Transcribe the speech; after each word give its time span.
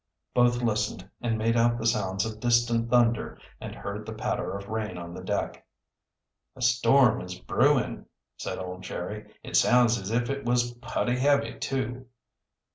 Both 0.33 0.63
listened, 0.63 1.07
and 1.21 1.37
made 1.37 1.55
out 1.55 1.77
the 1.77 1.85
sounds 1.85 2.25
of 2.25 2.39
distant 2.39 2.89
thunder 2.89 3.37
and 3.59 3.75
heard 3.75 4.03
the 4.07 4.13
patter 4.13 4.57
of 4.57 4.67
rain 4.67 4.97
on 4.97 5.13
the 5.13 5.21
deck. 5.23 5.63
"A 6.55 6.61
storm 6.63 7.21
is 7.21 7.37
brewing," 7.37 8.07
said 8.35 8.57
old 8.57 8.81
Jerry. 8.81 9.31
"It 9.43 9.55
sounds 9.55 9.99
as 9.99 10.09
if 10.09 10.27
it 10.31 10.43
was 10.43 10.71
putty 10.71 11.17
heavy, 11.19 11.53
too." 11.59 12.07